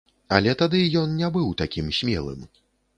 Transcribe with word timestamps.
Але 0.37 0.55
тады 0.61 0.81
ён 1.03 1.15
не 1.21 1.31
быў 1.37 1.55
такім 1.63 1.95
смелым. 2.03 2.41